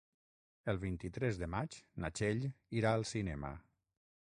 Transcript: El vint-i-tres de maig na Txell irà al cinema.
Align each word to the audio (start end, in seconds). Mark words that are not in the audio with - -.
El 0.73 0.79
vint-i-tres 0.85 1.37
de 1.43 1.49
maig 1.55 1.77
na 2.05 2.11
Txell 2.21 2.43
irà 2.81 2.95
al 3.01 3.07
cinema. 3.11 3.53